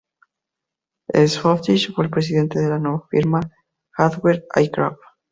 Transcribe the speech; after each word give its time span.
Sopwith 1.27 1.93
fue 1.93 2.05
el 2.05 2.09
presidente 2.09 2.57
de 2.59 2.69
la 2.69 2.79
nueva 2.79 3.05
firma, 3.11 3.39
Hawker 3.99 4.45
Aircraft. 4.55 4.99